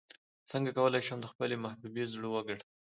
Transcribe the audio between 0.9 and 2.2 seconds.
شم د خپلې محبوبې